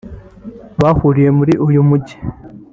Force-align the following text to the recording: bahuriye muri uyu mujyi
bahuriye 0.81 1.29
muri 1.37 1.53
uyu 1.67 1.81
mujyi 1.87 2.15